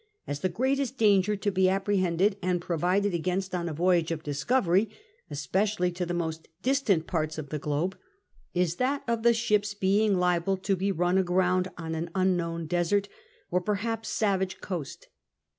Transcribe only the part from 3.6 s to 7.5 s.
a voyage of discovery, especially to the most distant parts of